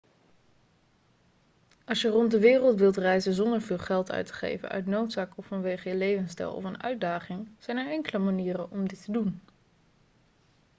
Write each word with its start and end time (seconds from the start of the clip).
als 1.85 2.01
je 2.01 2.07
rond 2.07 2.31
de 2.31 2.39
wereld 2.39 2.79
wilt 2.79 2.97
reizen 2.97 3.33
zonder 3.33 3.61
veel 3.61 3.77
geld 3.77 4.11
uit 4.11 4.25
te 4.25 4.33
geven 4.33 4.69
uit 4.69 4.85
noodzaak 4.85 5.31
of 5.37 5.45
vanwege 5.45 5.89
je 5.89 5.95
levensstijl 5.95 6.53
of 6.53 6.63
een 6.63 6.83
uitdaging 6.83 7.47
zijn 7.59 7.77
er 7.77 7.89
enkele 7.91 8.17
manieren 8.19 8.71
om 8.71 8.87
dit 8.87 9.03
te 9.03 9.11
doen 9.11 9.41